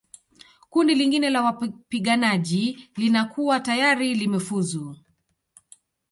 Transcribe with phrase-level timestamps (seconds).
[0.69, 4.95] Kundi lingine la wapiganaji linakuwa tayari limefuzu